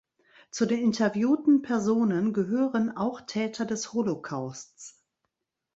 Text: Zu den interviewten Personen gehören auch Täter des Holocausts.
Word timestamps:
Zu 0.49 0.65
den 0.65 0.79
interviewten 0.81 1.61
Personen 1.61 2.33
gehören 2.33 2.97
auch 2.97 3.21
Täter 3.21 3.65
des 3.67 3.93
Holocausts. 3.93 4.99